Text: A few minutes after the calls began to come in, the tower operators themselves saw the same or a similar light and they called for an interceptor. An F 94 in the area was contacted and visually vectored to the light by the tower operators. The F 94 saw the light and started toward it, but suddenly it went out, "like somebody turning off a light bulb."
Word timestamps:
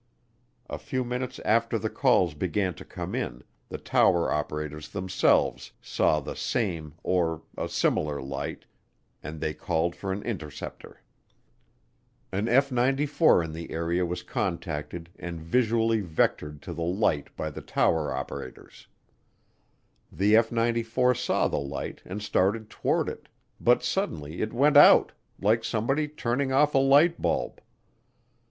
A 0.67 0.79
few 0.79 1.03
minutes 1.05 1.37
after 1.45 1.77
the 1.77 1.87
calls 1.87 2.33
began 2.33 2.73
to 2.73 2.83
come 2.83 3.13
in, 3.13 3.43
the 3.69 3.77
tower 3.77 4.31
operators 4.33 4.89
themselves 4.89 5.73
saw 5.79 6.19
the 6.19 6.35
same 6.35 6.95
or 7.03 7.43
a 7.55 7.69
similar 7.69 8.19
light 8.19 8.65
and 9.21 9.39
they 9.39 9.53
called 9.53 9.95
for 9.95 10.11
an 10.11 10.23
interceptor. 10.23 11.01
An 12.31 12.47
F 12.49 12.71
94 12.71 13.43
in 13.43 13.53
the 13.53 13.69
area 13.69 14.03
was 14.03 14.23
contacted 14.23 15.11
and 15.19 15.39
visually 15.39 16.01
vectored 16.01 16.61
to 16.61 16.73
the 16.73 16.81
light 16.81 17.29
by 17.37 17.51
the 17.51 17.61
tower 17.61 18.11
operators. 18.11 18.87
The 20.11 20.35
F 20.35 20.51
94 20.51 21.13
saw 21.13 21.47
the 21.47 21.59
light 21.59 22.01
and 22.05 22.23
started 22.23 22.71
toward 22.71 23.07
it, 23.07 23.29
but 23.59 23.83
suddenly 23.83 24.41
it 24.41 24.51
went 24.51 24.77
out, 24.77 25.11
"like 25.39 25.63
somebody 25.63 26.07
turning 26.07 26.51
off 26.51 26.73
a 26.73 26.79
light 26.79 27.21
bulb." 27.21 27.61